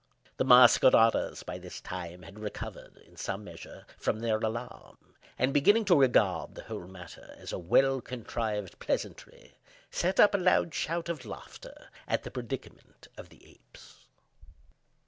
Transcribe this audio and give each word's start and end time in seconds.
The 0.37 0.45
masqueraders, 0.45 1.43
by 1.43 1.59
this 1.59 1.79
time, 1.79 2.23
had 2.23 2.39
recovered, 2.39 2.97
in 3.05 3.17
some 3.17 3.43
measure, 3.43 3.85
from 3.99 4.19
their 4.19 4.39
alarm; 4.39 4.97
and, 5.37 5.53
beginning 5.53 5.85
to 5.85 5.95
regard 5.95 6.55
the 6.55 6.63
whole 6.63 6.87
matter 6.87 7.35
as 7.37 7.53
a 7.53 7.59
well 7.59 8.01
contrived 8.01 8.79
pleasantry, 8.79 9.53
set 9.91 10.19
up 10.19 10.33
a 10.33 10.39
loud 10.39 10.73
shout 10.73 11.07
of 11.07 11.23
laughter 11.23 11.89
at 12.07 12.23
the 12.23 12.31
predicament 12.31 13.09
of 13.15 13.29
the 13.29 13.47
apes. 13.47 14.07